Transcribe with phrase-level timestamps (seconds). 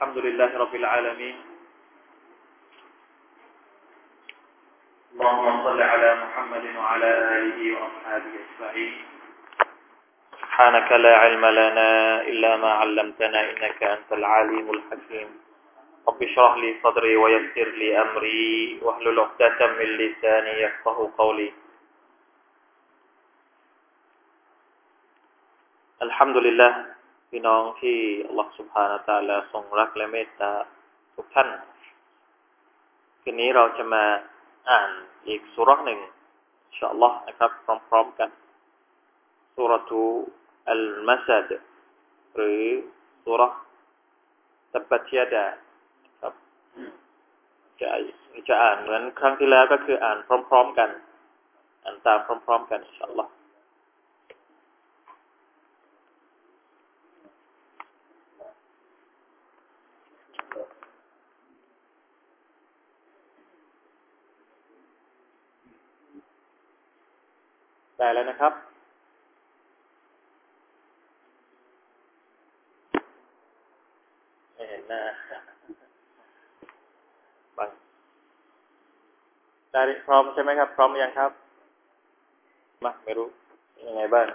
[0.00, 1.36] الحمد لله رب العالمين.
[5.12, 8.94] اللهم صل على محمد وعلى آله وأصحابه أجمعين.
[10.40, 11.90] سبحانك لا علم لنا
[12.32, 15.28] إلا ما علمتنا إنك أنت العليم الحكيم.
[16.08, 21.52] رب اشرح لي صدري ويسر لي أمري واحلل عقدة من لساني يفقه قولي.
[26.02, 26.72] الحمد لله
[27.34, 30.52] พี่น้องที่อัลลอฮฺสุบฮานาตาลาทรงรักและเมตตา
[31.14, 31.48] ทุกท่าน
[33.22, 34.04] คืนนี้เราจะมา
[34.70, 34.90] อ่าน
[35.28, 36.00] อีกสุรหนึ่ง
[36.66, 37.50] อินชาอัลลอฮ์นะครับ
[37.88, 38.30] พร้อม ๆ กัน
[39.54, 40.02] สุรทู
[40.70, 41.50] อัลมัสด
[42.36, 42.62] หรือ
[43.24, 43.42] สุร
[44.72, 45.46] ตับติยดา
[46.20, 46.34] ครับ
[47.80, 47.88] จะ
[48.48, 50.90] จะอ่านเหมือนครั้งที่แล้วก็คืออ่านพร้อม ๆ กัน
[51.84, 53.32] อ่านตามพร้อม ๆ กันอินชาอัลลอฮ์
[68.00, 68.52] ได้แล้วนะครับ
[74.54, 75.00] ไม่เห็นหน้า
[77.58, 77.70] บัง
[79.72, 81.30] ได้พร้อมใช่ไหมครับ พร้อมยังครับ
[82.84, 83.26] มาไม่รู้
[83.86, 84.26] ยังไงบ้าง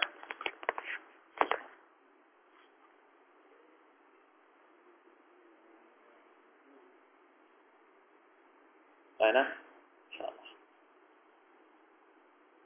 [9.19, 9.64] ได้นะ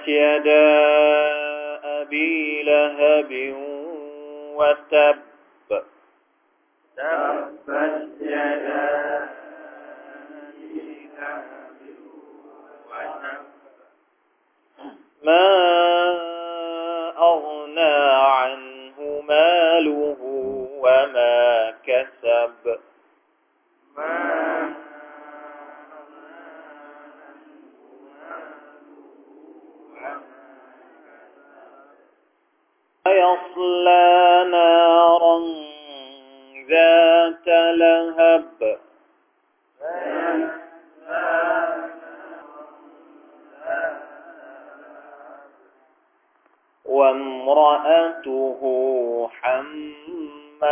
[0.00, 0.80] تبت يدا
[1.84, 3.54] أبي لهب
[4.56, 5.19] وتب
[33.10, 35.40] يصلى نارا
[36.70, 38.78] ذات لهب.
[46.84, 48.60] وامرأته
[49.40, 50.70] حمالة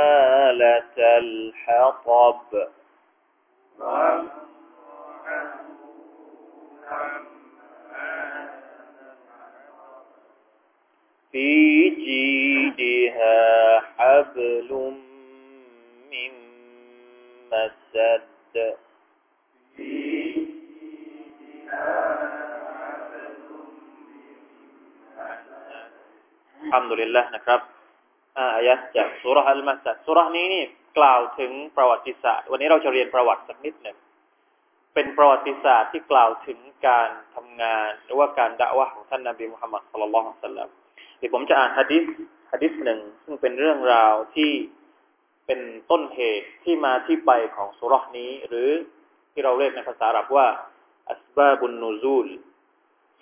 [0.98, 2.68] الحطب.
[11.32, 13.39] في جيدها
[13.97, 14.69] حبل
[16.11, 16.31] من
[17.51, 18.23] مسد
[26.63, 27.59] الحمد لله นะครับ
[28.37, 30.63] อายะจากสุรอัลมาสัดสุรนี้นี่
[30.97, 33.97] กล่าวถึงประวัติศาสตร์ วันนี้เราจะเรียนประวัติสักนิดหนึ่ง
[34.93, 40.69] เป็นประวัติศาสตร์ที่กล่าวถึงการทำงาน หรือว่าการด่าวะของท่านนบีมุฮัมมัดสุลลัลลอฮุสัลลัม
[41.18, 42.04] เดี๋ยวผมจะอ่านฮะดิษ
[42.52, 44.50] ฮะดิษหนึ่งซึ่งเป็นเรื่องราวที่
[45.46, 48.70] เป็นต้นเหตุที่มาที่ไปของสุรษนี้ หรือ
[49.32, 50.46] ที่เราเรียกในภาษาอาหรับว่า
[51.10, 52.26] อัสบาบุนนูซูล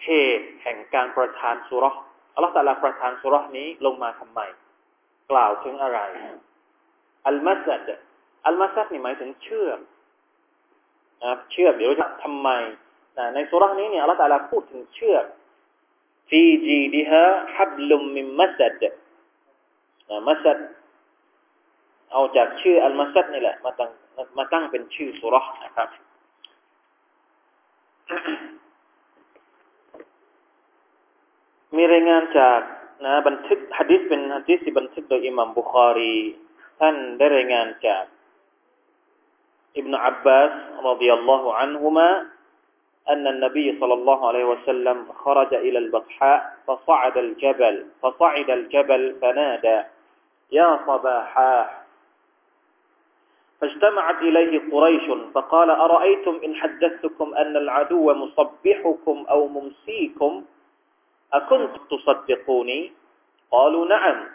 [0.04, 1.94] เหตุแห่งการประทานสุรษ
[2.34, 4.40] อัลลอฮฺตะลาประทานสุรษนี้ลงมาทำไม
[5.30, 5.98] กล่าวถึงอะไร
[7.26, 7.88] อัลมาซัด
[8.46, 9.78] อัลมาซัดนี่หมายถึงเชื่อม
[11.20, 12.48] นะครับเชือก เดี๋ยวจะทำไม
[13.34, 15.24] ในซูเราะฮฺนี้เนี่ยอัลลอฮฺตะลาพูดถึงเชือก
[16.28, 18.82] فِي جِيدِهَا حَبْلٌ مِّن مَّسَدٍ
[20.08, 20.58] นะ มะสัด
[22.12, 23.90] เอาจากชื่ออัลมะสัดนี่แหละมาตั้ง
[24.38, 25.88] มาตั้งเป็นชื่อซูเราะฮฺนะครับ
[31.76, 32.60] มีรายงานจาก
[33.04, 36.16] นะบันทึกฮะดีษเป็นฮะดีษที่บันทึกโดยอิหม่ามบุคอรี
[36.80, 38.04] ท่านได้รายงานจาก
[39.76, 40.50] อิบนาอับบาส
[40.86, 42.08] รดิยัลลอฮุอันฮุมา
[43.08, 49.82] أن النبي صلى الله عليه وسلم خرج إلى البطحاء فصعد الجبل فصعد الجبل فنادى
[50.52, 51.86] يا صباحا
[53.60, 60.44] فاجتمعت إليه قريش فقال أرأيتم إن حدثتكم أن العدو مصبحكم أو ممسيكم؟
[61.32, 62.92] أكنتم تصدقوني؟
[63.50, 64.26] قالوا نعم.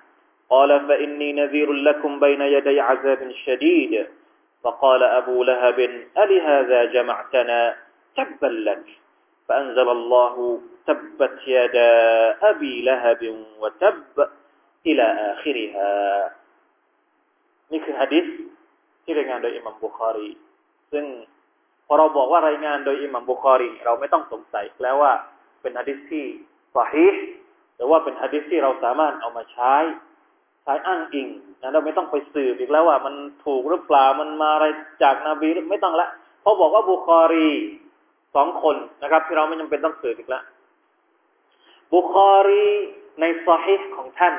[0.49, 4.07] قال فإني نذير لكم بين يدي عذاب شديد.
[4.63, 5.79] فقال أبو لهب
[6.17, 7.75] ألهذا جمعتنا؟
[8.16, 8.86] تبا لك
[9.48, 10.34] فأنزل الله
[10.86, 11.92] تبت يدا
[12.50, 13.22] أبي لهب
[13.60, 14.16] وتب
[14.86, 15.94] إلى آخرها
[17.72, 18.24] นี่คือฮะดิษ
[19.04, 20.30] ที่รายงานโดยอิหมัมบุคารี
[20.92, 21.04] ซึ่ง
[21.86, 25.12] พอเราบอกว่ารายงานโดยอิหมัมบุคารี เราไม่ต้องสงสัยแล้วว่า
[25.62, 26.24] เป็นฮะดิษที่
[26.74, 27.06] สาฮี
[27.76, 29.74] หรือว่าเป็นฮะดิษที่เราสามารถเอามาใช้
[30.62, 31.28] ใช้อ้างอิง
[31.60, 33.14] นะเราไม่ต้องไปสืบอีกแล้วว่ามัน
[33.44, 34.66] ถูกหรือเปล่ามันมาอะไร
[35.02, 36.08] จากนบีไม่ต้องละ
[36.40, 37.48] เพราะบอกว่าบุคารี
[38.35, 40.43] สองคนนะครับ ที่เราไม่จำเป็นต้องสืบอีกแล้ว
[41.93, 42.65] บุคารี
[43.21, 44.33] ในซอฮีของท่าน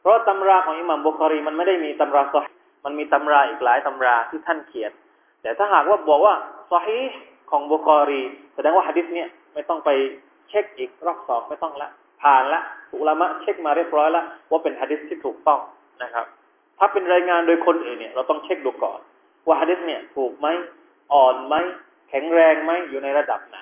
[0.00, 2.52] เพราะตำราของอิหมัมบุคารีมันไม่ได้มีตำราซอฮี
[2.84, 4.92] มันมีตำราอีกหลายตำราที่ท่านเขียน
[5.42, 6.34] แต่ถ้าหากว่าบอกว่า
[6.70, 7.00] ซอฮี
[7.50, 8.22] ของบุคารี
[8.54, 9.90] แสดงว่าฮะดิษเนี่ยไม่ต้องไป
[10.48, 11.88] เช็คอีกรอบสองไม่ต้องละ
[12.22, 12.60] ผ่านละ
[12.92, 15.60] อุลามะเช็คมาเรียบร้อยแล้วว่าเป็นฮะดิษที่ถูกต้อง
[16.02, 16.26] นะครับ
[16.78, 19.00] ถ้าเป็นรายงานโดยคนอื่นเนี่ยเราต้องเช็คดูก่อน
[19.46, 20.46] ว่าฮะดิษเนี่ยถูกไหม
[21.14, 21.54] อ่อนไหม
[22.14, 23.56] ข็งแรงไหมอยู่ในระดับไหน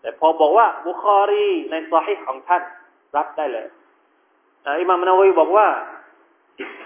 [0.00, 2.62] แต่พอบอกว่าบุคอรีในซอฮีของท่าน
[3.16, 3.66] รับได้เลย
[4.80, 5.66] อิมามนาวีบอกว่า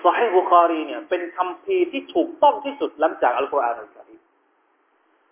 [0.05, 4.09] ซอฮีบุคอรีเนี่ย เป็นคำพีที่ถูกต้องที่สุดหลังจากอัลกุรอานอัลกิม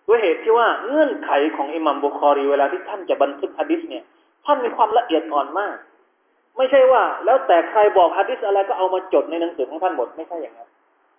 [0.07, 4.03] ด้วยเหตุที่ว่าเงื่อนไขของอิมามบุคอรีเวลาที่ท่านจะบันทึกฮะดิษเนี่ย
[4.45, 5.75] ท่านมีความละเอียดอ่อนมาก
[6.57, 10.69] ไม่ใช่ว่า แล้วแต่ใครบอกฮะดิษอะไรก็เอามาจดในหนังสือของท่านหมดไม่ใช่อย่างนั้น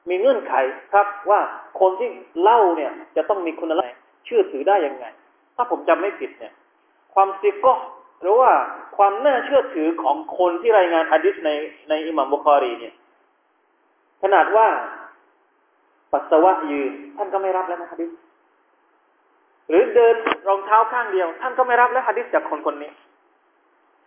[0.09, 0.55] มีเงื่อนไข
[0.93, 1.41] ครับว่า
[1.81, 2.09] คนที่
[2.43, 5.05] เล่าเนี่ยจะต้องมีคุณลักษณะ เชื่อถือได้ยังไง
[5.57, 6.53] ถ้าผมจำไม่ผิดเนี่ย
[7.15, 7.73] ความซิกก็
[8.21, 8.51] หรือว่า
[8.97, 11.51] ความน่าเชื่อถือของคนที่รายงานฮะดิษใน
[11.89, 12.95] ในอิหมัมบุคอรีเนี่ย
[14.23, 14.67] ขนาดว่า
[16.13, 18.11] ปัสสาวะยืนท่านก็ไม่รับแล้วนะฮะดิษ
[19.69, 20.15] หรือเดิน
[20.49, 22.91] รองเท้าข้างเดียว ท่านก็ไม่รับแล้วฮะดิษจากคนคนนี้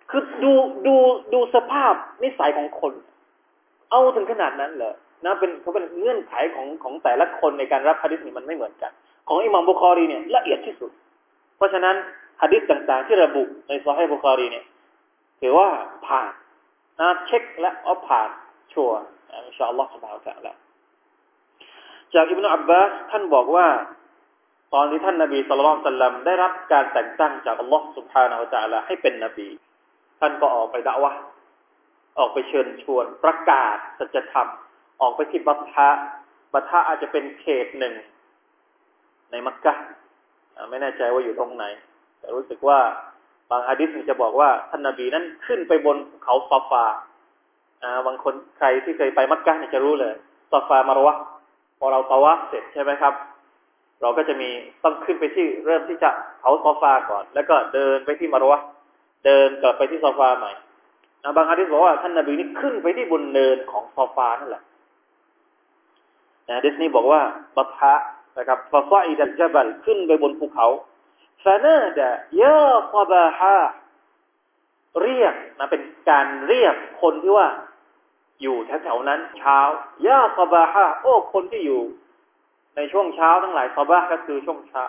[0.09, 0.53] คือดู
[0.87, 0.95] ดู
[1.33, 1.93] ดูสภาพ
[2.23, 2.93] นิสัยของคน
[3.91, 4.93] เอาถึงขนาดนั้นเหรอ
[5.25, 8.91] นะเป็นเขาเป็นเงื่อนไขของของแต่ละคนในการรับฮะดิษนี่มันไม่เหมือนกัน
[9.27, 10.91] ของอิหมามบุคอรีเนี่ยละเอียดที่สุด
[11.57, 11.95] เพราะฉะนั้น
[12.41, 14.65] ฮะดิษต่างๆ ที่ระบุในซอฮีบุคอรีเนี่ย
[15.41, 15.69] ถือว่า
[16.07, 16.31] ผ่าน
[16.99, 18.29] นะเช็คและว่าผ่าน
[18.73, 18.97] ชัวร์
[19.31, 20.53] อินชาอัลลอฮฺสุบฮาวะตะละ
[22.13, 23.67] จากอิบนุอับบาสท่านบอกว่า
[24.73, 29.49] ตอนที่ท่านนบีสุลต่านลลัได้รับการแต่งตั้งจากอัลลอฮฺสุบฮานาวะตะละให้เป็นนบี
[30.19, 31.11] ท่านก็ออกไปด่าวะ
[32.19, 34.49] ออกไปเชิญชวนประกาศสัจธรรม
[35.01, 35.89] ออกไปที่บัตทะ
[36.53, 37.93] บัตทะอาจจะเป็นเขตหนึ่ง
[39.33, 39.73] ในมักกะ
[40.69, 41.65] ไม่แน่ใจว่าอยู่ตรงไหน
[42.19, 42.79] แต่รู้สึกว่า
[43.49, 46.85] บางฮะดิษจะบอกว่าท่านนาบีนั้นขึ้นไปบนเขาซอฟา
[48.07, 50.13] บางคนใครที่เคยไปมักกะเนี่ยจะรู้เลย
[50.51, 51.15] ซอฟามารวะ
[51.79, 53.13] พอเราตาวะเสร็จใช่ไหมครับ
[54.01, 54.49] เราก็จะมี
[54.83, 56.09] ต้องขึ้นไปที่เริ่มที่จะ
[56.41, 58.59] เขาซอฟาก่อน แล้วก็เดินไปที่มารวะ
[59.25, 60.51] เดินกลับไปที่ซอฟาใหม่
[61.37, 64.63] บางฮะดิษบอกว่าท่านนาบีนี่ขึ้นไปที่บนเนินของซอฟานั่นแหละ
[66.49, 67.21] นะดิสนีบอกว่า
[67.55, 67.93] บัพะ
[68.37, 70.67] นะครับฟาซาอิดัลจับัลขึ้นไปบนภูเขา
[71.43, 72.09] ฟานาดะ
[72.41, 73.59] ยาซาบาฮา
[75.01, 77.47] เรียกนะเป็นการเรียกคนที่ว่า
[78.41, 79.59] อยู่แถวๆนั้น เช้า
[80.07, 81.81] ยาซาบาฮาโอ้คนที่อยู่
[82.75, 84.85] ในช่วงเช้าทั้งหลายซาบาก็คือช่วงเช้า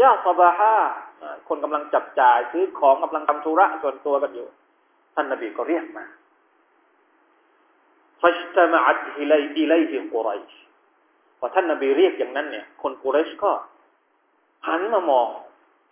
[0.00, 0.74] ยาซาบาฮา
[1.48, 4.48] คนกำลังจับจ่ายซื้อของกำลังทำธุระส่วนตัวกันอยู่
[5.14, 6.04] ท่านนบีก็เรียกมา
[8.20, 8.78] ฟัชตมะ
[11.46, 13.50] อัตอิลัยอิลัยฮิกุไรชพอท่านนาบีเรียกอย่างนั้นเนี่ย คนกุเรชก็
[14.68, 15.28] หันมามอง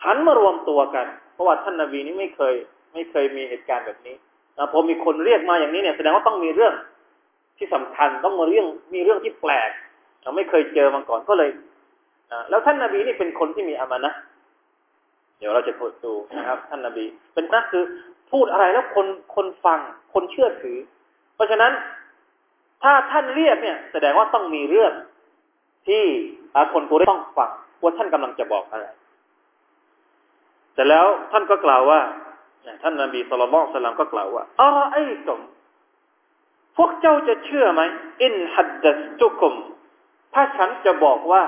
[0.05, 2.55] หันมารวมตัวกัน เพราะว่าท่านนาบีนี้ไม่เคย
[2.95, 4.17] ไม่เคยมีเหตุการณ์แบบนี้
[4.59, 6.75] นะพอมีคนเรียกมาอย่างนี้เนี่ยแสดงว่าต้องมีเรื่อง
[7.59, 9.71] ที่สำคัญต้องมาเรื่องมีเรื่องที่แปลก
[10.23, 11.51] เราไม่เคยเจอมาก่อนก็เลย
[12.51, 14.13] แล้วท่านนาบีนี่เป็นคนที่มีอามานะ
[15.39, 17.85] เดี๋ยวเราจะพูดดูนะครับ ท่านนาบี เป็นนักคือ
[18.31, 19.81] พูดอะไรแล้วคนคนฟัง
[20.15, 20.79] คนเชื่อถือ
[21.35, 21.73] เพราะฉะนั้น
[22.83, 24.93] ถ้าท่านเรียกเนี่ย แสดงว่าต้องมีเรื่อง
[25.89, 26.05] ที่
[26.73, 27.51] คนกูได้ต้องฟัง
[27.83, 28.87] ว่าท่านกำลังจะบอกอะไร
[30.75, 32.01] แต่แล้วท่านก็กล่าวว่า
[32.83, 35.41] ท่านนบีสุลต่านสลามก็กล่าวว่าอะไรไอ้ตม
[36.77, 37.83] พวกเจ้าจะเชื่อไหม
[38.23, 39.55] อินฮัดดัสตุคุม
[40.35, 41.43] ถ้าฉันจะบอกว่า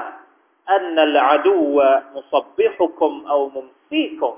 [0.73, 4.35] อันนัลอาดูวะมุสบิฮุคุมเอามุมซีคุม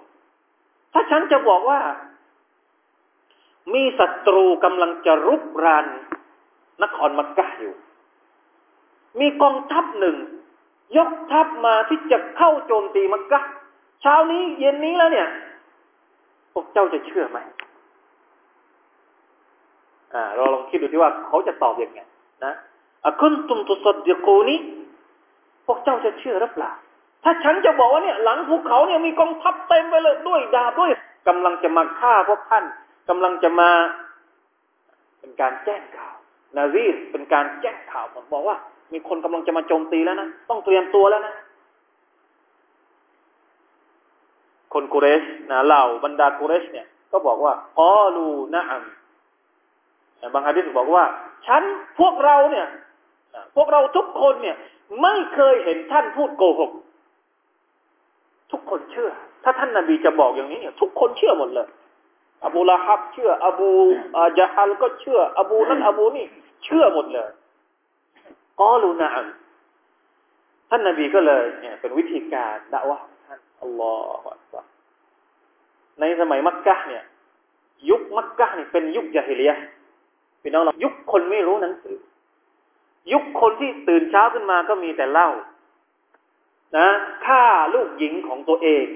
[0.93, 1.81] ถ้าฉันจะบอกว่า
[3.75, 5.87] มีศัตรูกำลังจะรุกราน
[6.83, 7.75] นครมักกะอยู่
[9.21, 10.17] มีกองทัพหนึ่ง
[10.97, 13.41] ยกทัพมาที่จะเข้าโจมตีมักกะ
[14.03, 15.29] เช้านี้เย็นนี้แล้วเนี่ย
[16.53, 17.39] พวกเจ้าจะเชื่อไหม
[20.15, 22.01] อ่าเราลองคิดดูที่ว่าเขาจะตอบอยังไง
[22.45, 22.55] นะ
[23.05, 24.59] อะคุณตุมตุสดดิกูนี้
[25.67, 26.71] พวกเจ้าจะเชื่อหรือเปล่า
[27.25, 30.91] ถ้าฉันจะบอกว่าเนี่ยหลังภูเขาเนี่ยมีกองทัพเต็มไปเลยด้วยดาบด้วย
[31.29, 32.65] กำลังจะมาฆ่าพวกท่าน
[33.09, 33.71] กำลังจะมา
[35.19, 36.15] เป็นการแจ้งข่าว
[36.57, 38.57] นาซีเป็นการแจ้งข่าวผมบอกว่า
[38.93, 41.35] มีคนกำลังจะมาโจมตีแล้วนะ ต้องเตรียมตัวแล้วนะ
[44.73, 48.83] คนกุเรชนะเหล่าบรรดากุเรชเนี่ย ก็บอกว่ากอลูนะอัม
[50.35, 51.05] บางฮะดิษบอกว่า
[51.47, 51.63] ฉัน
[52.01, 52.67] พวกเราเนี่ย
[53.57, 54.57] พวกเราทุกคนเนี่ย
[55.03, 56.71] ไม่เคยเห็นท่านพูดโกหก
[58.53, 59.11] ทุกคนเชื่อ
[59.45, 61.69] ถ้าท่านนาบีจะบอกอย่างนี้เนี่ยทุกคนเชื่อหมดเลย
[62.45, 63.71] อบูละฮับเชื่อ อบู
[64.17, 66.27] อาจาฮัลก็เชื่อ อบูนั้นอบูนี่
[66.65, 67.29] เชื่อหมดเลย
[68.61, 69.27] กอลูนะอัม
[70.71, 74.55] ท่านนาบีก็เลยเนี่ยเป็นวิธีการด่าว่าท่านอัลลอฮฺ
[76.01, 77.05] ในสมัยมักกะเนี่ย
[77.91, 79.53] ยุคมักกะเนี่ยเป็นยุคยาฮิเลีย
[80.43, 81.97] พี่น้องเรายุคคนไม่รู้หนังสือ
[83.13, 85.29] ยุคคนที่ตื่นเช้าขึ้นมาก็มีแต่เล่า
[86.77, 86.89] นะ
[87.27, 88.87] ฆ่าลูกหญิงของตัวเอง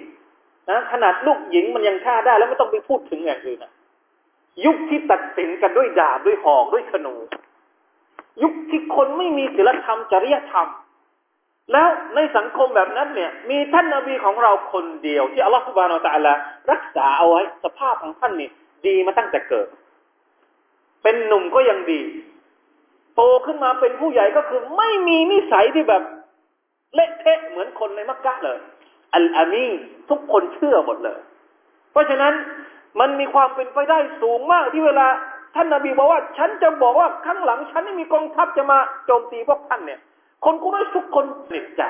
[0.70, 3.72] นะขนาดลูกหญิงมันยังฆ่าได้ แล้วไม่ต้องไปพูดถึงอย่างอื่นนะ
[4.64, 7.14] ยุคที่ตัดสินกันด้วยดาบด้วยหอกด้วยขนู
[8.42, 10.68] ยุคที่คนไม่มีศีลธรรมจริยธรรม
[11.72, 16.32] แล้วในสังคมแบบนั้นเนี่ย มีท่านนาบีของเราคนเดียว ที่อัลลอฮฺสุบานอัลตะลา
[16.70, 18.50] รักษาเอาไว้สภาพของท่านนี่
[18.86, 19.68] ดีมาตั้งแต่เกิด
[21.02, 22.00] เป็นหนุ่มก็ยังดี
[23.16, 26.02] โตขึ้นมาเป็นผู้ใหญ่ก็คือไม่มีนิสัยที่แบบ
[26.94, 28.58] เละเทะเหมือนคนในมักกะเลย
[29.14, 29.66] อัลอามี
[30.10, 31.20] ทุกคนเชื่อหมดเลย
[31.92, 32.34] เพราะฉะนั้น
[33.00, 35.06] มันมีความเป็นไปได้สูงมากที่เวลา
[35.54, 40.00] ท่านนาบีบอกว่า ฉันจะบอกว่าข้างหลัง ฉันไม่มีกองทัพจะมาโจมตีพวกท่านเนี่ย
[40.44, 41.82] คนกูไม่ทุกคนเปลี่ยนใจ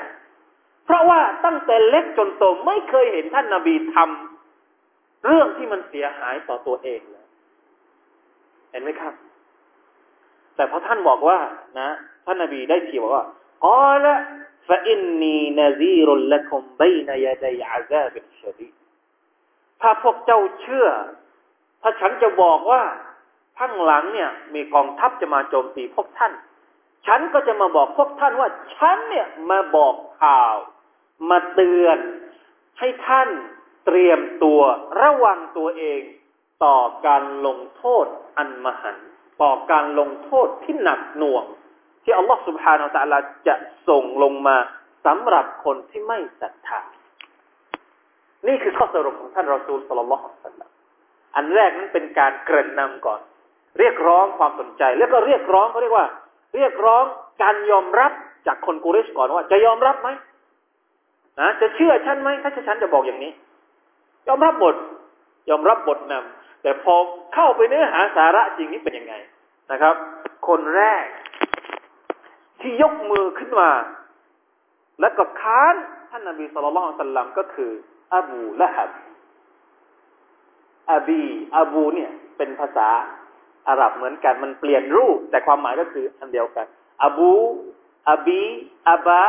[0.85, 7.27] เพราะว่าตั้งแต่เล็กจนโตไม่เคยเห็นท่านนาบีทำ เรื่องที่มันเสียหายต่อตัวเองเลย
[8.71, 9.15] เห็นไหมครับ
[10.57, 11.39] แต่พอท่านบอกว่า
[11.81, 11.89] นะ
[12.27, 13.27] ท่านนาบีได้ทีบอกว่า
[13.65, 14.15] กอละ
[14.69, 17.53] ฟะอินนีนาซีรุลละคุมบนยาดั
[19.81, 20.89] ถ้าพวกเจ้าเชื่อ
[21.83, 22.83] ถ้าฉันจะบอกว่า
[23.59, 26.33] ข้างหลังเนี่ย มีกองทัพจะมาโจมตีพวกท่าน
[27.07, 30.57] ฉันก็จะมาบอกพวกท่านว่า ฉันเนี่ยมาบอกข่าว
[31.31, 31.99] มาเตือน
[32.79, 33.29] ให้ท่าน
[33.87, 34.61] เตรียมตัว
[35.03, 36.03] ระวังตัวเอง
[36.65, 38.07] ต่อการลงโทษ
[38.39, 38.97] อันมหัน
[39.43, 41.45] ต่อการลงโทษที่หนักหน่วง
[42.03, 43.55] ที่อัลลอฮฺสุบฮานาอัลลอฮฺจะ
[43.89, 44.57] ส่งลงมา
[45.07, 46.81] สำหรับคนที่ไม่ศรัทธา
[48.47, 50.71] นี่คือข้อสรุปของท่านรอซูลสลลัลลอฮุอะลัยฮิ
[51.37, 53.21] อันแรกนั้นเป็นการเกริ่นนำก่อน
[53.79, 56.07] เรียกร้องความสนใจ แล้วก็เรียกร้องเขาเรียกว่า
[56.55, 57.05] เรียกร้อง
[57.43, 58.13] การยอมรับ
[58.47, 60.09] จากคนกูเรชก่อนว่า จะยอมรับไหม
[61.41, 63.33] นะจะเชื่อฉันไหมถ้าฉันจะบอกอย่างนี้
[64.29, 64.77] ยอมรับบท
[65.51, 66.95] ยอมรับบทนำแต่พอ
[67.35, 69.15] เข้าไปเนื้อหาสาระจริงนี่เป็นยังไง
[69.71, 69.95] นะครับ
[70.49, 71.05] คนแรก
[72.61, 73.71] ที่ยกมือขึ้นมา
[75.01, 75.75] แล้วก็ค้าน
[76.11, 77.71] ท่านนบีสุลต่านสัลลัมก็คือ
[78.15, 78.93] อบูละฮับ
[80.93, 81.23] อบี
[81.57, 82.89] อบูเนี่ย เป็นภาษา
[83.69, 86.67] อาหรับเหมือนกันมันเปลี่ยนรูป แต่ความหมายก็คืออันเดียวกัน
[87.03, 87.31] อบู
[88.09, 88.41] อบี
[88.89, 89.21] อับะ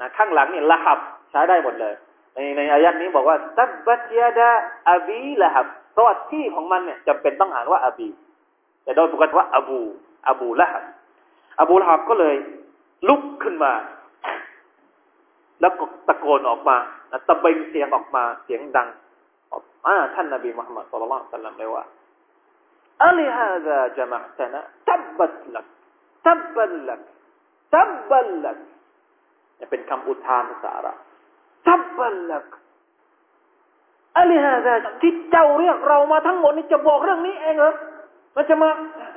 [0.00, 0.98] นะข้างหลังเนี่ยละฮับ
[1.30, 1.94] ใช้ได้หมดเลย
[2.34, 4.50] ในในอายัดนี้บอกว่าตับบัตยาดา
[4.90, 8.08] อบีละฮับเพราะว่าที่ของมันเนี่ยจำเป็นต้องอ่านว่าอบี
[8.84, 9.80] แต่โดยปกติว่าอบู
[10.28, 10.84] อบูละฮับ
[11.60, 12.34] อบูละฮับก็เลย
[13.08, 13.72] ลุกขึ้นมา
[15.60, 16.76] แล้วก็ตะโกนออกมา
[17.28, 18.88] ตะเบงเสียงออกมาเสียงดัง
[19.86, 21.84] อ่าท่านนบีมุฮัมมัดสุลลัลสัลลัมเลยว่า
[23.04, 25.66] อัลฮะซาจมะตนะตับบัตลัก
[26.26, 27.00] ตับบัลลัก
[27.74, 28.12] ตบบ
[28.44, 28.58] ลัก
[29.60, 30.96] จะเป็นคำอุทานภาษาอาหรับ
[31.68, 32.46] ตับบัลลัก
[34.18, 37.74] อัลฮะซาที่เจ้าเรียกเรามาทั้งหมดนี่จะบอกเรื่องนี้เองเหรอ
[38.36, 38.68] มันจะมา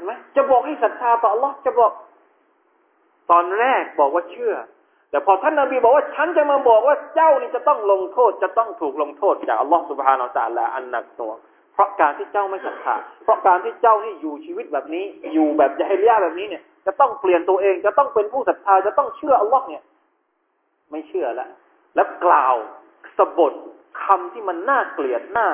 [0.03, 1.91] ไหมจะบอกให้ศรัทธาต่อ Allah จะบอก
[3.31, 4.55] ตอนแรกบอกว่าเชื่อ
[5.09, 11.37] แต่พอท่านนาบีบอกว่าฉันจะมาบอกว่าเจ้านี่จะต้องลงโทษ จะต้องถูกลงโทษจากอัลลอฮฺสุบฮานาอัลลอฮฺอันหนักหน่วง
[11.75, 19.83] เพราะการที่เจ้าไม่ศรัทธาเพราะการที่เจ้าที่อยู่ชีวิตแบบนี้ อยู่แบบยาฮิลียาแบบนี้เนี่ย จะต้องเปลี่ยนตัวเองจะต้องเป็นผู้ศรัทธาจะต้องเชื่ออัลลอฮ์เนี่ย
[20.91, 21.49] ไม่เชื่อแล้ว
[21.95, 22.55] แล้วกล่าว
[23.17, 23.53] สบท
[24.03, 25.47] คำที่มันน่าเกลียดหน้า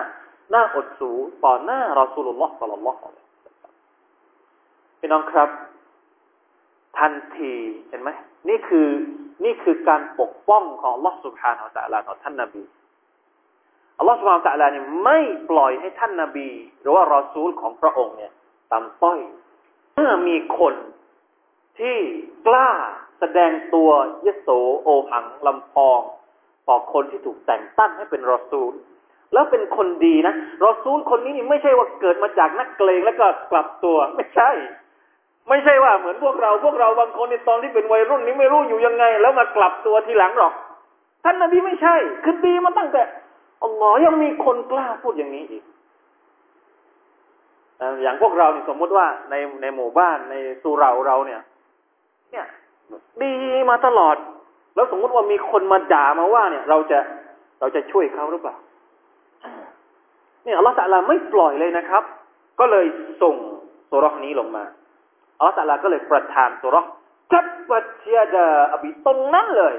[0.54, 1.12] น่าอดสู
[1.46, 3.30] ต่อหน้ารอสูลุลลอฮ์สัลลัลลอฮุอะลัยฮิ
[3.64, 3.72] วะ
[5.00, 5.50] พี่น้องครับ
[6.98, 7.54] ทันที
[7.90, 8.10] เห็นไหม
[8.50, 8.88] นี่คือ
[9.44, 12.64] นี่คือการปกป้องของลอสุภาของตะลาต่อท่านนาบี
[14.02, 16.50] อัลลอฮฺสุบานตะลาเนี่ยไม่ปล่อยให้ท่านนาบี
[16.82, 18.32] หรือว่ารอซูลของพระองค์เนี่ย
[18.72, 19.20] ต่ำต้อย
[19.96, 20.76] เมื่อมีคน
[21.80, 21.98] ที่
[22.48, 22.70] กล้า
[23.20, 23.90] แสดงตัว
[24.26, 24.50] ยโส
[24.84, 26.02] โอหังลำพอง
[26.68, 28.72] ต่อคนที่ถูกแต่งตั้งให้เป็นรอซูล
[29.34, 30.34] แล้วเป็นคนดีนะ
[30.66, 34.50] รอซูลคนนี้นี่ไม่ใช่ว่าเกิดมาจากนักเกรงแล้วก็กลับตัวไม่ใช่
[35.50, 40.54] ไม่ใช่ว่าเหมือนพวกเราพวกเราบางคนในตอนที่เป็นวัยรุ่นนี้ไม่รู้อยู่ยังไง แล้วมากลับตัวทีหลังหรอก
[41.24, 43.02] ท่านนบีไม่ใช่ คือดีมาตั้งแต่
[43.64, 45.64] อัลลอฮ์ยังมีคนกล้าพูดอย่างนี้อีก
[48.04, 51.42] อย่างพวกเราเนี่ยสมมุติว่าในในหมู่บ้านในสุเราเราเนี่ย
[52.32, 52.46] เนี่ย
[53.22, 53.34] ดี
[53.70, 54.16] มาตลอด
[54.76, 57.00] แล้วสมมุติว่ามีคนมาด่ามาว่า เนี่ย เราจะ
[57.60, 58.56] เราจะช่วยเขาหรือเปล่า
[60.44, 62.04] เนี่ยอัลลอฮฺตะลาไม่ปล่อยเลยนะครับ
[62.60, 62.86] ก็เลย
[63.22, 63.36] ส่ง
[63.90, 64.64] สุรนี้ลงมา
[65.38, 66.76] อัลลอฮฺตะลาก็เลยประทานสุร
[67.34, 69.74] จับปัจเจดาอบีตรงนั้นเลย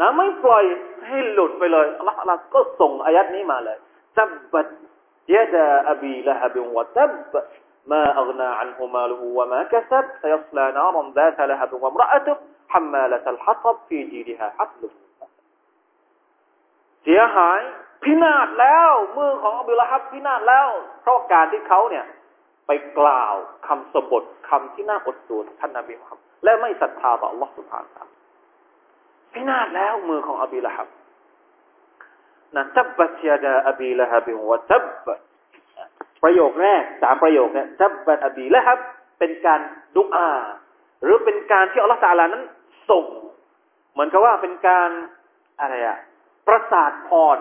[0.00, 0.64] นะไม่ปล่อย
[1.06, 3.78] ให้หลุดไปเลยอัลลอฮฺตะลาก็ส่งอายัดนี้มาเลย
[4.16, 4.68] จับปัจ
[5.28, 7.12] เจดาอบีละฮับวะตับ
[7.86, 12.36] ما أغنى عنه ماله وما كسب سيصلى نارا ذات لهب وامرأته
[12.68, 14.90] حمالة الحطب في جيدها حبل
[17.04, 17.60] เสียหาย
[18.02, 20.68] พินาศแล้วมือของอบิลฮับพินาศแล้ว
[21.02, 22.04] เพราะการที่เขาเนี่ย
[22.66, 23.34] ไปกล่าว
[23.66, 28.04] คำสบทคำที่น่าอดสูท่านนบีมุฮัมมัดและไม่ศรัทธาต่อ Allah سبحانه และ
[29.37, 30.87] พินาศแล้วมือของอบิละฮับ
[32.55, 34.83] นะทับบัตยาดาอบิละฮับวะทับ
[36.23, 38.79] ประโยคแรกสามประโยคเนี่ยทับบัตอบีละฮับ
[39.19, 39.59] เป็นการ
[39.97, 40.29] ดุอา
[41.03, 42.43] หรือเป็นการที่อัลลอฮฺตาลานั้น
[42.89, 43.05] ส่ง
[43.91, 44.89] เหมือนกับว่าเป็นการ
[45.59, 45.97] อะไรอะ
[46.47, 47.37] ประสาทพร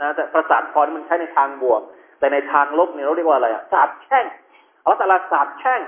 [0.00, 1.82] นะแต่ประสาทพรมันใช้ในทางบวก
[2.18, 4.26] แต่ในทางลบเนี่ยเราเรียกว่าอะไรอะสาบแช่ง
[4.82, 5.80] อัลลอฮฺตาลาสาบแช่ง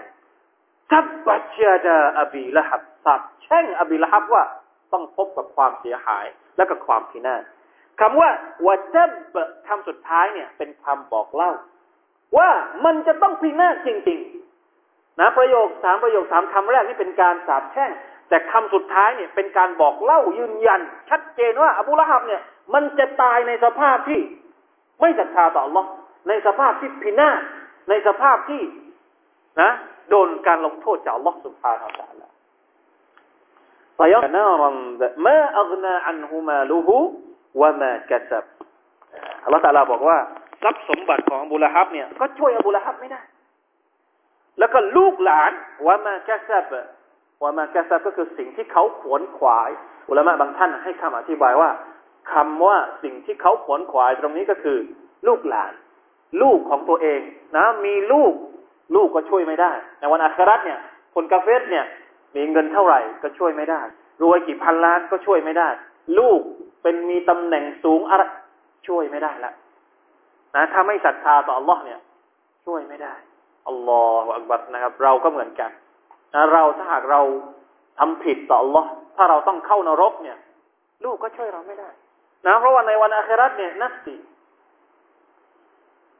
[0.91, 4.45] ทับบัตยาดาอบีละฮับสาบแช่งอบีละฮับว่า
[4.93, 7.43] ต้องพบกับความเสียหายและกับความพินาศ
[8.01, 8.31] คำว่า
[8.67, 8.97] วัจ
[9.35, 11.53] บะคำสุดท้ายเนี่ย เป็นคำบอกเล่า
[12.39, 12.51] ว่า
[12.85, 14.21] มันจะต้องพินาศจริง
[14.71, 17.91] ๆ นะประโยคสามประโยคสามคำแรกนี่เป็นการสาบแช่ง
[18.29, 20.81] แต่คำสุดท้ายเนี่ย เป็นการบอกเล่ายืนยัน
[21.11, 22.43] ชัดเจนว่า อบูละฮับเนี่ย
[22.75, 24.21] มันจะตายในสภาพที่
[25.01, 25.89] ไม่ศรัทธาต่อหรอก
[26.29, 27.39] ในสภาพที่พินาศ
[27.89, 28.63] ในสภาพที่
[29.61, 29.71] นะ
[30.11, 32.32] โดนการลงโทษจากล็อกสุภาธรรมลลอฮ์
[36.49, 36.97] มาลูฮู
[37.61, 38.45] วะมากัซับ
[39.45, 40.19] อัลลอฮฺตาลาบอกว่า
[40.63, 43.21] ทรัพย์สมบัติของอบูละฮับเนี่ยก็ช่วยอบูละฮับไม่ได้
[44.59, 45.53] แล้วก็ลูกหลาน
[45.87, 46.65] ว่ามาแกซับ
[47.43, 49.71] ว่ามาแกซับก็คือสิ่งที่เขาขวนขวาย
[50.09, 51.71] อุลามะบางท่านให้คำอธิบายว่า
[52.33, 54.79] คำว่าสิ่งที่เขาขวนขวายตรงนี้ก็คือ
[55.27, 55.73] ลูกหลาน
[56.43, 57.21] ลูกของตัวเอง
[57.57, 58.33] นะ มีลูก
[58.95, 60.81] ลูกก็ช่วยไม่ได้ ในวันอัคราเนี่ย
[61.15, 61.85] คนกาเฟสเนี่ย
[62.37, 63.81] มีเงินเท่าไหร่ก็ช่วยไม่ได้
[64.23, 65.69] รวยกี่พันล้านก็ช่วยไม่ได้
[66.19, 66.41] ลูก
[66.83, 68.25] เป็นมีตำแหน่งสูงอะไร
[68.89, 69.53] ช่วยไม่ได้ละ
[70.55, 72.01] นะถ้าไม่ศรัทธาต่อ Allah เนี่ย
[72.67, 73.15] ช่วยไม่ได้
[73.69, 75.71] อัลลอฮฺอักบัรนะครับ เราก็เหมือนกัน
[76.35, 77.21] นะเราถ้าหากเรา
[77.99, 78.85] ทำผิดต่อ Allah
[79.17, 80.39] ถ้าเราต้องเข้านรกเนี่ย
[81.05, 81.89] ลูกก็ช่วยเราไม่ได้
[82.47, 84.15] นะเพราะว่าในวันอาคราตเนี่ยนักสิ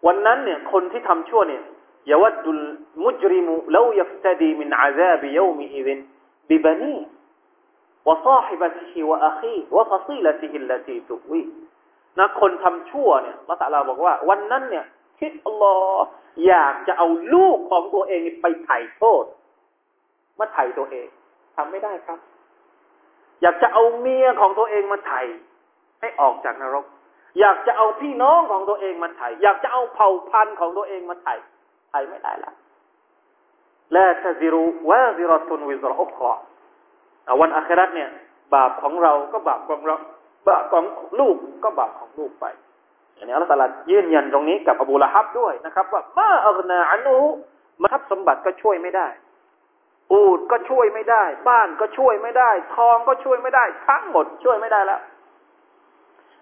[0.07, 1.63] วันนั้นเนี่ย คนที่ทำชั่วเนี่ย
[2.12, 2.62] ยวัดดุล
[3.04, 6.00] มุจริมุลายัฟตดีมินอาซาบิยมิอิริน
[6.50, 6.98] บิบานี
[8.08, 11.48] وصاحبته وأخيه وفصيلته التي تؤويه
[12.20, 14.86] นะคนทำชั่วเนี่ยละตาลาบอกว่า วันนั้นเนี่ย
[15.20, 16.06] คิดอัลลอฮ์
[16.48, 19.26] อยากจะเอาลูกของตัวเองไปไถ่โทษ
[20.40, 21.08] มาไถ่ตัวเอง
[21.56, 22.20] ทำไม่ได้ครับ
[23.42, 25.22] อยากจะเอาเมียของตัวเองมาไถ่
[26.02, 26.86] ให้ออกจากนรก
[27.40, 31.36] อยากจะเอาพี่น้องของตัวเองมาไถ่อยากจะเอาเผ่าพันธุ์ของตัวเองมาไถ่
[31.93, 32.53] ไถ่ไม่ได้ละ
[33.97, 36.39] ละตซิรุวาซิรตุนวิซรอุคร
[37.41, 38.11] วันอัคราเนี่ย
[38.55, 39.97] บาปของเราก็บาปของเรา
[40.49, 40.85] บาปของ
[41.21, 42.47] ลูกก็บาปของลูกไป
[43.17, 47.17] อันนี้อัลลอฮฺตรัสยืนยันตรงนี้กับอบูละฮับด้วยนะครับ ว่ามาอักนาอันู
[47.83, 49.09] มาทับสมบัติก็ช่วยไม่ได้
[50.13, 55.01] อูดก็ช่วยไม่ได้ บ้านก็ช่วยไม่ได้ ทองก็ช่วยไม่ได้ ทั้งหมดช่วยไม่ได้แล้ว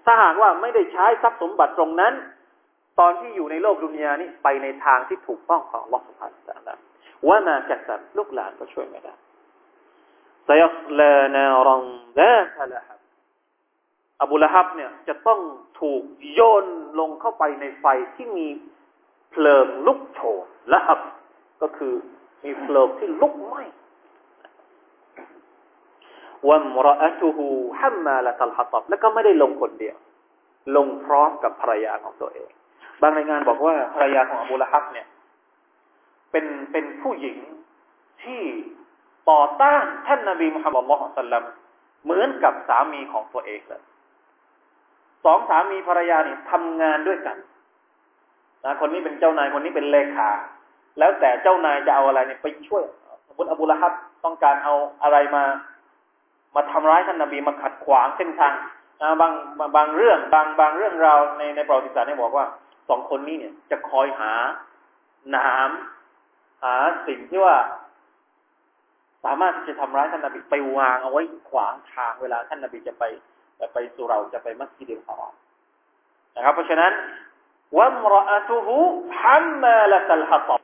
[0.05, 2.13] ถ้าหากว่าไม่ได้ใช้ทรัพย์สมบัติตรงนั้น
[2.99, 6.77] ตอนที่อยู่ในโลกดุนยานี้ไปในทางที่ถูกต้องของลอสุภาพตะ
[7.29, 9.15] ว่ามาจากสัตว์ลูกหลานก็ช่วยไม่ได้
[10.45, 10.51] ไซ
[11.01, 11.85] ลานารัง
[12.19, 13.01] ดาฮะละฮับ
[14.23, 15.41] อบูละฮับเนี่ยจะต้อง
[15.81, 16.67] ถูกโยน
[17.01, 18.49] ลงเข้าไปในไฟที่มี
[19.31, 21.01] เพลิงลุกโชนละฮับ
[21.63, 21.95] ก็คือ
[22.45, 23.63] มีเพลิงที่ลุกไหม้
[26.49, 27.47] วัมรอะตูฮู
[27.81, 29.97] ฮัมมาละตลฮัตบแล้วก็ไม่ได้ลงคนเดียว
[30.77, 32.51] ลงพร้อมกับภรรยาของตัวเอง
[33.03, 35.07] บางรายงานบอกว่าภรรยาของอบูละฮับเนี่ย
[36.31, 37.37] เป็นเป็นผู้หญิง
[38.23, 38.43] ที่
[39.31, 41.45] ต่อต้านท่านนบีมุฮัมมัดลลอฮฺสัลลัม
[42.05, 43.83] เหมือนกับสามีของตัวเองเลย
[45.25, 47.37] สองสามีภรรยาเนี่ยทำงานด้วยกัน
[48.65, 50.31] นะคนนี้เป็นเจ้านายคนนี้เป็นเลขา
[50.99, 52.83] แล้วแต่เจ้านายจะเอาอะไรเนี่ยไปช่วย
[53.27, 53.93] สมมติอบูละฮับ
[54.25, 55.45] ต้องการเอาอะไรมา
[56.55, 58.55] มาทำร้ายท่านนบีมาขัดขวางเส้นทาง
[59.03, 59.33] นะบาง
[59.77, 62.47] บางเรื่องบางบางเรื่องราวในในประวัติศาสตร์เนี่ยบอกว่า
[62.89, 64.33] สองคนนี้เนี่ย จะคอยหา
[65.37, 67.57] น้ำหาสิ่งที่ว่า
[69.25, 73.05] สามารถที่จะทำร้ายท่านนบีไปวางเอาไว้ขวางทางเวลาท่านนบีจะไป
[73.61, 75.35] จะไปสู่เราจะไปมัสยิดฮารอม
[76.37, 76.93] นะครับ เพราะฉะนั้น
[77.79, 78.77] วะมรอะตุฮู
[79.21, 80.61] ฮัมมาละตัลฮัตบ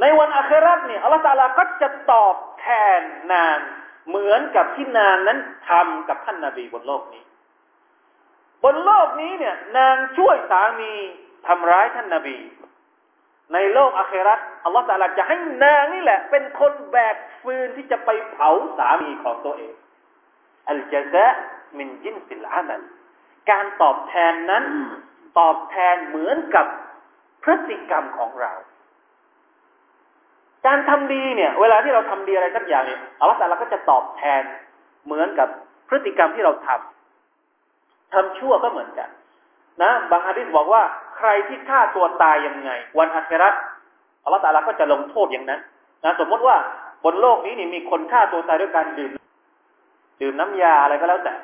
[0.00, 2.66] ในวันอาคราตเนี่ยอัลลอฮฺตาลาก็จะตอบแท
[2.98, 3.00] น
[3.32, 3.58] นาง
[4.08, 7.24] เหมือนกับที่นางนั้นทำกับท่านนาบีบนโลกนี้
[8.64, 10.94] บนโลกนี้เนี่ย นางช่วยสามี
[11.48, 12.38] ทำร้ายท่านนาบี
[13.52, 19.74] ในโลกอาคราตอัลลอฮฺตาลาจะให้นางนี่แหละ เป็นคนแบกฟืนที่จะไปเผาสามีของตัวเอง
[20.68, 21.26] อัลจซะ
[21.78, 22.82] มินจินสิลอามัล
[23.50, 24.64] การตอบแทนนั้น
[25.38, 26.66] ตอบแทนเหมือนกับ
[27.42, 28.52] พฤติกรรมของเรา
[30.66, 34.42] การทำดีเนี่ย เวลาที่เราทำดีอะไรสักอย่างเนี่ยอัลลอฮฺต่ละก็จะตอบแทน
[35.04, 35.48] เหมือนกับ
[35.88, 39.08] พฤติกรรมที่เราทำทำชั่วก็เหมือนกัน
[39.82, 40.82] นะ บางฮะดิษบอกว่า
[41.16, 43.48] ใครที่ฆ่าตัวตายยังไง วันอาครา
[44.24, 45.60] อัลลอฮฺต่ละก็จะลงโทษอย่างนั้น
[46.04, 46.56] นะสมมติว่า
[47.04, 49.10] บนโลกนี้นี่มีคนฆ่าตัวตายด้วยการดื่ม
[50.20, 51.34] ดื่มน้ำยาอะไรก็แล้วแต่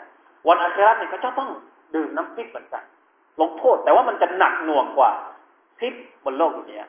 [0.49, 1.51] วันอาคราเนี่ยเขาจะต้อง
[1.95, 2.83] ดื่มน้ำพิษเหมือนกัน
[3.41, 5.11] ลงโทษแต่ว่ามันจะหนักหน่วงกว่า
[5.79, 5.93] พิษ
[6.25, 6.89] บนโลกนยา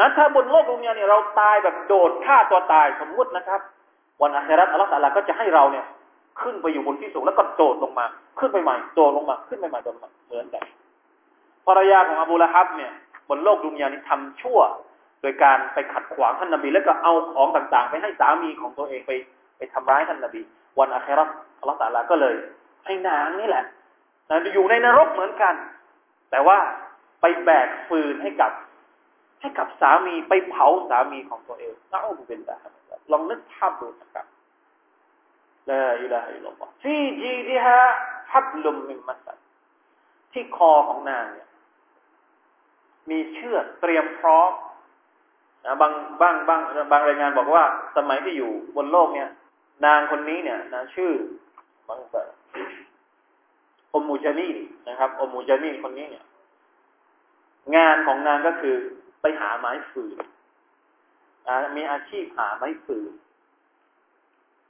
[0.00, 3.60] นั้นถ้าบนโลกดุนยาเนี่ยเราตายแบบโดดฆ่าตัวตายสมมุตินะครับ
[4.22, 5.84] วันอาคราอัลลอฮฺตาลาก็จะให้เราเนี่ย
[6.40, 8.06] ขึ้นไปอยู่บนที่สูงแล้วก็โดดลงมา
[8.38, 10.62] ขึ้นไปใหม่โดดลงมาขึ้นไปใหม่โดดลงมาเหมือนกัน
[11.68, 12.92] ภรรยาของอบูละฮับเนี่ย
[13.28, 14.60] บนโลกดุนยานี่ทำชั่ว
[15.22, 19.12] โดยการไปขัดขวางท่านนบีแล้วก็เอาของต่างๆ ไปให้สามีของตัวเองไป
[19.56, 20.40] ไปทำร้ายท่านนบี
[20.78, 21.28] วันอาคราต
[21.60, 22.34] อัลลอฮฺตาลาก็เลย
[22.84, 23.64] ให้นางนี่แหละ
[24.54, 25.54] อยู่ในนรกเหมือนกัน
[26.30, 26.58] แต่ว่า
[27.20, 28.52] ไปแบกฟืนให้กับ
[29.40, 32.56] ให้กับสามีไปเผาสามีของตัวเองนะอุบิลลา
[33.12, 34.26] ลองนึกภาพดูนะครับ
[35.70, 37.80] ลาอิลาฮิลลอฮ์ที่จีดีฮะ
[38.32, 39.26] ฮับลุมมิมมัส
[40.32, 41.47] ที่คอของนางเนี่ย
[43.10, 44.50] มีเชือกเตรียมพร้อม
[45.64, 46.60] นะบางบางบาง
[46.92, 47.64] บางรายงานบอกว่า
[47.96, 49.28] สมัยที่อยู่บนโลกเนี่ย
[49.86, 51.10] นางคนนี้เนี่ยนะชื่อ
[51.88, 52.00] บาง
[53.94, 54.48] อมูจานี
[54.88, 56.24] นะครับอมูจานีคนนี้เนี่ย
[57.76, 58.76] งานของนางก็คือ
[59.20, 60.16] ไปหาไม้ฟืน
[61.76, 63.12] มีอาชีพหาไม้ฟืน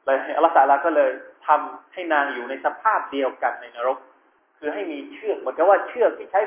[0.05, 1.11] เลยอัลลอฮฺก็เลย
[1.46, 3.98] ทำให้นางอยู่ในสภาพเดียวกันในนรก
[4.59, 6.40] คือให้มีเชือกเหมือนกับว่าเชือกที่ใช้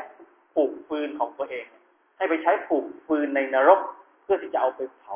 [0.54, 1.66] ผูกฟืนของตัวเอง
[2.22, 3.80] ให้ไปใช้ผูกฟืนในนรก
[4.24, 5.16] เพื่อที่จะเอาไปเผา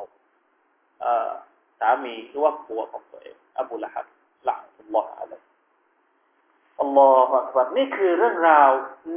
[1.79, 4.05] สามีหรือว่าผัวของตัวเองอบูละฮับ
[4.45, 5.33] หลังอัลลอฮฺอะไร
[6.81, 8.69] อัลลอฮฺอักนี่คือเรื่องราว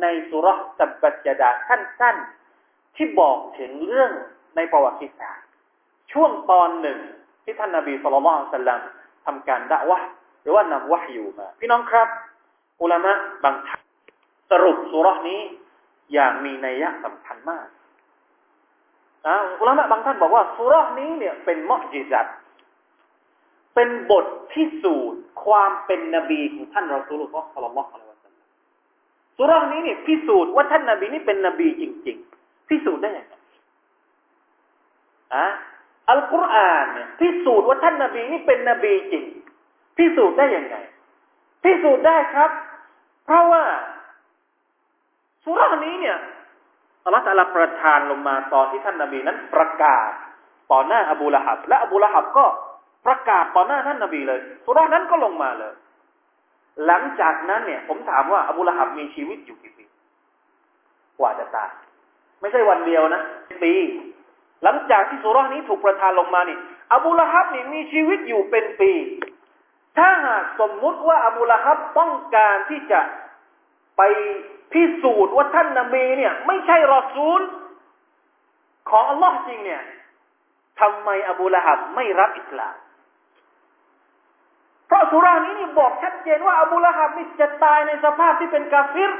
[0.02, 0.46] ในสุร
[0.78, 4.10] ษับบัจจดาสั้นๆ ที่บอกถึงเรื่อง
[4.56, 5.46] ในประวัติศาสตร์
[6.12, 6.98] ช่วงตอนหนึ่ง
[7.44, 8.80] ที่ท่านนาบีสุลต่านสัลลัม
[9.26, 9.98] ทำการด่าวะ
[10.42, 12.08] หรือว่านำวะอยู่มา พี่น้องครับ
[12.82, 13.12] อุลามะ
[13.44, 13.82] บางท่าน
[14.50, 15.40] สรุปสุรษนี้
[16.12, 17.66] อย่างมีนัยยะสำคัญมาก
[19.60, 22.26] อุลามะบางท่านบอกว่าสุรษนี้เนี่ยเป็นมอจิจัด
[23.74, 28.46] เป็นบทพิสูจน์ความเป็นนบีของท่านรอซูลุลลอฮ์สัลลัลลอฮุอะลัยฮิวะสัลลัม
[29.38, 33.34] สุรานี้เนี่ยพิสูจน์ว่าท่านนบีนี่เป็นนบีจริง ๆ พิสูจน์ได้ยังไง
[35.34, 35.46] อะ
[36.10, 39.24] อัลกุรอานเนี่ยพิสูจน์ว่าท่านนบีนี่เป็นนบีจริง
[39.96, 40.76] พิสูจน์ได้ยังไง
[41.62, 42.50] พิสูจน์ได้ครับ
[43.24, 43.64] เพราะว่า
[45.44, 46.16] สุรานี้เนี่ย
[47.08, 50.10] ลลอฮฺตะลาประทานลงมาตอนที่ท่านนบีนั้นประกาศ
[50.72, 52.46] ต่อหน้าอบูละฮับ และอบูละฮับก็
[53.06, 55.74] ประกาศต่อหน้าท่านนาบีเลยสุรานั้นก็ลงมาเลย
[56.86, 59.84] หลังจากนั้นเนี่ย ผมถามว่าอบูละฮับมีชีวิตอยู่กี่ปี
[61.18, 61.70] กว่าจะตาย
[62.40, 63.22] ไม่ใช่วันเดียวนะ
[63.62, 63.72] ปี
[64.64, 66.58] หลังจากที่สุรานี้ถูกประทานลงมานี่
[66.94, 68.92] อบูละฮับนี่มีชีวิตอยู่เป็นปี
[69.98, 73.00] ถ้าหากสมมุติว่าอบูละฮับต้องการที่จะ
[73.96, 74.02] ไป
[74.72, 77.40] พิสูจน์ว่าท่านนบีเนี่ย ไม่ใช่รอซูล
[78.90, 79.82] ของอัลลอฮ์จริงเนี่ย
[80.80, 82.76] ทำไมอบูละฮับไม่รับอิสลาม
[84.86, 89.10] เพราะสุรานี้นี่บอกชัดเจนว่าอบูละฮับนี่จะตายในสภาพที่เป็นกาฟิร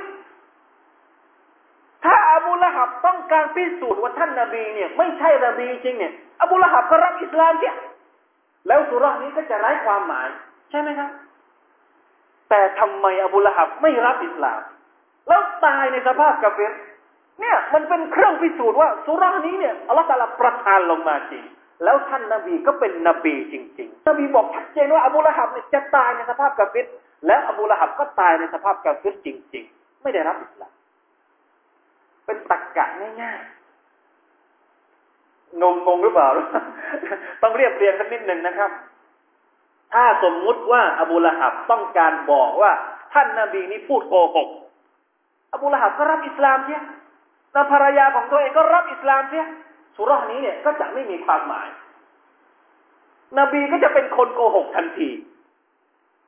[2.04, 7.74] ถ้าอบูละฮับต้องการพิสูจน์ว่าท่านนาบีเนี่ย ไม่ใช่นบีจริงเนี่ย อบูละฮับก็รับอิสลามเสีย
[8.66, 10.28] แล้วสุรานี้ก็จะไร้ความหมาย
[10.70, 11.10] ใช่ไหมครับ
[12.48, 14.60] แต่ทำไมอบูละฮับไม่รับอิสลาม
[15.28, 16.72] แล้วตายในสภาพกาฟิร
[17.40, 21.44] เนี่ยมันเป็นเครื่องพิสูจน์ว่าสุรานี้เนี่ยอัลลอฮฺตาลาประทานลงมาจริง
[21.84, 26.86] แล้วท่านนาบีก็เป็นนบีจริง ๆ นบีบอกชัดเจนว่าอบูละฮับเนี่ยจะตายในสภาพกาฟิร
[27.26, 30.72] และอบูละฮับก็ตายในสภาพกาฟิรจริง ๆ ไม่ได้รับอิสลาม
[32.26, 32.86] เป็นตักกะ
[33.22, 36.28] ง่ายๆงงงหรือเปล่า
[37.42, 38.70] ต้องเรียบเรียงสักนิดหนึ่งนะครับ
[39.94, 42.72] ถ้าสมมุติว่าอบูละฮับต้องการบอกว่า
[43.14, 44.48] ท่านนาบีนี้พูดโกหก
[45.54, 46.80] อบูละฮับก็รับอิสลามเสีย
[47.52, 49.44] แล้วภรรยาของตัวเองก็รับอิสลามเสีย
[49.96, 51.68] สุรานี้เนี่ยก็จะไม่มีความหมาย
[53.38, 55.10] นบีก็จะเป็นคนโกหกทันที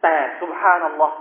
[0.02, 1.16] แต่สุภานัลลอฮ์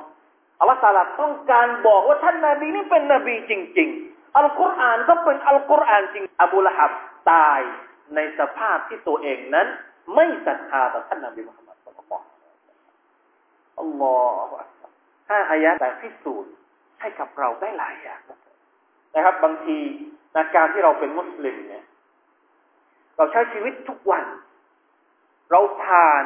[0.59, 6.91] อัลลอฮฺตาลาต้องการบอกว่าท่านนาบีนี่เป็นนบีจริง ๆ อัลกุรอานก็เป็นอัลกุรอานจริง อบูละฮับ
[7.31, 7.61] ตาย
[8.15, 9.67] ในสภาพที่ตัวเองนั้น
[10.15, 12.13] ไม่ศรัทธาต่อท่านนบีมุฮัมมัดสุลลัล
[13.79, 14.53] อัลลอฮฺ
[15.29, 16.51] ห้าอายะแต่พิสูจน์
[17.01, 18.21] ให้กับเราได้หลายอย่าง
[19.15, 19.77] นะครับ บางที
[20.33, 21.85] ในการที่เราเป็นมุสลิมเนี่ย
[23.17, 24.25] เราใช้ชีวิตทุกวัน
[25.51, 26.23] เราผ่าน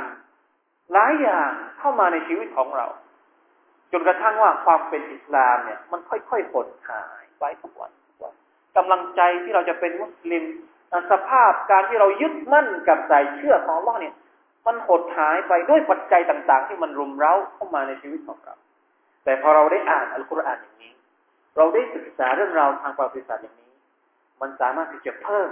[0.93, 2.87] หลายอย่างเข้ามาในชีวิตของเรา
[3.91, 8.33] จนกระทั่งว่าความเป็นอิสลามเนี่ย มันค่อยๆหดหายไปทุกวันทุกวัน
[8.77, 10.43] กำลังใจที่เราจะเป็นมุสลิม
[11.11, 14.15] สภาพการที่เรายึดมั่นกับใจเชื่อของเราเนี่ย
[14.67, 18.55] มันหดหายไปด้วยปัจจัยต่าง ๆ ที่มันรุมเร้าเข้ามาในชีวิตของเรา
[19.23, 20.93] แต่พอเราได้อ่านอัลกุรอานอย่างนี้
[21.57, 23.73] เราได้ศึกษาเรื่องราวทางประวัติศาสตร์อย่างนี้
[24.41, 25.49] มันสามารถที่จะเพิ่ม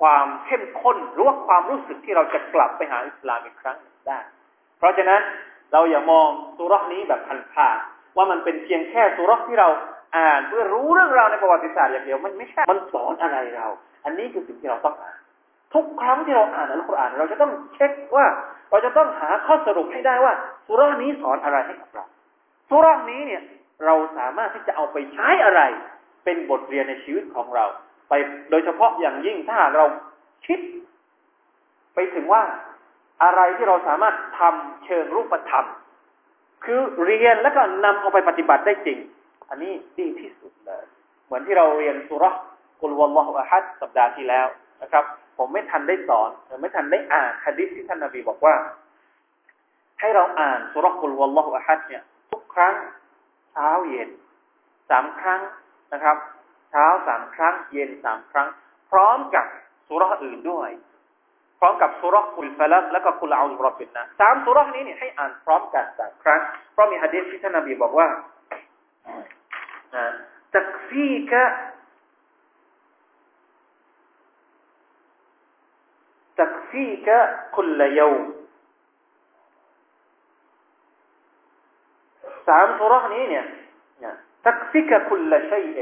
[0.00, 3.76] ความเข้มข้นหรือว่าความรู้สึกที่เราจะกลับไปหาอิสลามอีกครั้ง
[4.08, 4.18] ได้
[4.78, 5.20] เพราะฉะนั้น
[5.72, 7.20] เราอย่ามองสุรนี้แบบ
[7.54, 9.68] ผ่านๆว่ามันเป็นเพียงแค่สุรที่เรา
[10.16, 13.66] อ่านเพื่อรู้เรื่องราวในประวัติศาสตร์อย่างเดียวมันไม่ใช่มันสอนอะไรเรา
[14.04, 15.18] อันนี้คือสิ่งที่เราต้องอ่าน
[15.74, 18.26] ทุกครั้งที่เราอ่านอัลกุรอานเราจะต้องเช็คว่า
[18.70, 20.32] เราจะต้องหาข้อสรุปให้ได้ว่า
[20.66, 22.04] สุรานี้สอนอะไรให้กับเรา
[22.68, 23.42] สุรานี้เนี่ย
[23.84, 25.62] เราสามารถที่จะเอาไปใช้อะไร
[26.24, 27.64] เป็นบทเรียนในชีวิตของเรา
[28.08, 28.12] ไป
[28.50, 29.84] โดยเฉพาะอย่างยิ่งถ้าเรา
[30.46, 30.60] คิด
[31.94, 32.42] ไปถึงว่า
[33.24, 35.66] อะไรที่เราสามารถทำเชิงรูปธรรม
[36.64, 38.98] คือเรียนแล้วก็นำเอาไปปฏิบัติได้จริง
[39.50, 40.84] อันนี้ดีที่สุดเลย
[41.26, 42.24] เหมือนที่เราเรียนสุร
[42.80, 44.46] กุลวัลลอฮฺอะฮัดสัปดาห์ที่แล้ว
[44.82, 45.04] นะครับ
[45.36, 48.54] ผมไม่ทันได้สอนไม่ทันได้อ่านฮะดิษที่ท่านนาบีบอกว่า
[50.00, 52.02] ให้เราอ่านสุรกุลวัลลอฮฺอะฮัดเนี่ย
[52.58, 52.74] ครั้ง
[53.52, 54.10] เช้าเย็น
[54.90, 55.40] สามครั้ง
[55.92, 56.16] นะครับ
[56.70, 58.48] เช้าสามครั้ง เย็นสามครั้ง
[58.90, 59.46] พร้อมกับ
[59.88, 60.70] สุรอื่นด้วย
[61.58, 66.40] พร้อมกับสุรกุลฟลักและก็กุลอาอุรบินนะสามสุรนี้เนี่ยให้อ่านพร้อมกันสามครั้ง
[66.72, 68.08] เพราะมีฮะดีษที่ท่านนบีบอกว่า
[70.54, 71.44] ตักฟีกะ
[76.38, 77.18] ตักฟีกะ
[77.54, 78.14] คุลยม
[82.48, 83.44] สามสุรนี้เนี่ย
[84.44, 85.76] ตักฟีกะคุลชัย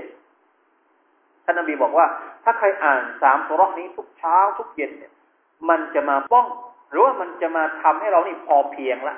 [1.44, 2.06] ท่านนบีบอกว่า
[2.44, 5.12] ถ้าใครอ่านสามสุรนี้ทุกเช้าทุกเย็นเนี่ย
[5.68, 6.46] มันจะมาป้อง
[6.90, 9.16] หรือว่ามันจะมาทำให้เรานี่พอเพียงละ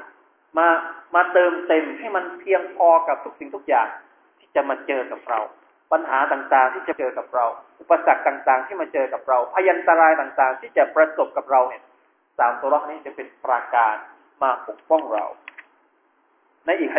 [0.58, 0.66] มา
[1.14, 3.88] มาเติมเต็มให้มันเพียงพอกับทุกสิ่งทุกอย่าง
[4.38, 5.40] ที่จะมาเจอกับเรา
[5.92, 7.46] ปัญหาต่างๆที่จะเจอกับเรา
[7.80, 11.82] อุปสรรคต่างๆ ที่มาเจอกับเราพยันตรายต่างๆ ที่จะประสบกับเราเนี่ย
[12.38, 13.94] สามตัวรอกนี้จะเป็นปราการ
[14.42, 15.24] มาปกป้องเรา
[16.66, 16.90] ในอีก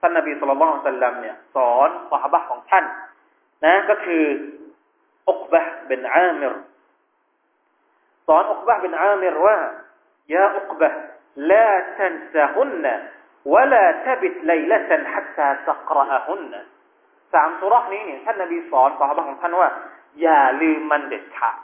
[0.00, 2.84] ท่านนบีสุลต่านสัลลัมเนี่ยสอนสาบะของท่าน
[3.64, 4.24] นะ ก็คือ
[5.28, 6.54] อุกบะเบนอามิร
[8.26, 9.56] สอนอุกบะเบนอามิรว่า
[10.34, 10.88] ยาอุกบะ
[11.50, 12.94] ลาทันซาฮุนนะ
[13.52, 16.52] วะลาทบิดไลละทันฮัตตาตักรอฮุน
[17.32, 19.70] สามสุรษนี้เนี่ยท่านนบีสอนสาบะของท่านว่า
[20.22, 21.58] อย่าลืมมันเด็ดขาด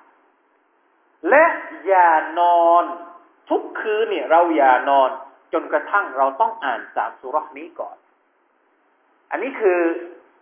[1.30, 1.44] และ
[1.86, 2.84] อย่านอน
[3.50, 5.10] ทุกคืนเนี่ยเราอย่านอน
[5.52, 7.96] จนกระทั่งเราต้องอ่านสามสุรษนี้ก่อน
[9.32, 9.78] อันนี้คือ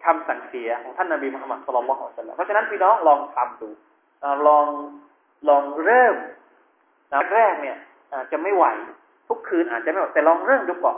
[0.05, 3.69] คำสั่งเสียของท่านนบีมุฮัมมัดสุลลัลลอฮุอะลัยฮิวะสัลลัมเพราะฉะนั้นพี่น้องลองทำดู
[4.47, 4.67] ลอง
[5.49, 6.15] ลองเริ่ม
[7.13, 7.77] นะแรกเนี่ย
[8.33, 8.65] จะไม่ไหว
[9.29, 10.97] ทุกคืนอาจจะไม่ไหวแต่ลองเริ่มดูก่อน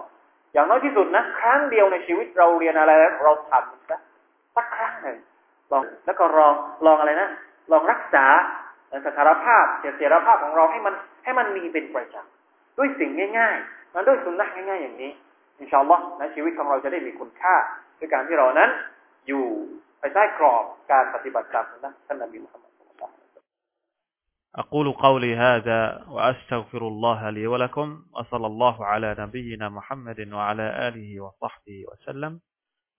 [0.52, 4.00] อย่างน้อยที่สุดนะครั้งเดียวในชีวิตเราเรียนอะไรแล้วเราทำสัก
[4.56, 5.18] สักครั้งหนึ่ง
[5.72, 6.54] ลองแล้วก็ลอง
[6.86, 7.28] ลองอะไรนะ
[7.72, 8.24] ลองรักษา
[9.06, 15.10] สถานภาพเสถียรภาพของเราให้มันให้มันมีเป็นประจำด้วยสิ่งง่ายๆมันด้วยสุนนะง่ายๆอย่างนี้
[15.61, 17.55] อินชาอัลลอฮ์นะชีวิตของเราจะได้มีคุณค่า
[17.99, 18.69] ด้วยการที่เรานั้น
[19.27, 19.45] อยู่
[20.01, 22.77] ภายใต้กรอบการปฏิบัติตามสุนนะท่านนบีมุฮัมมัด
[24.57, 31.85] أقول قولي هذا وأستغفر الله لي ولكم وصلى الله على نبينا محمد وعلى آله وصحبه
[31.91, 32.39] وسلم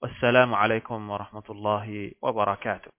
[0.02, 2.86] والسلام عليكم ورحمة الله وبركاته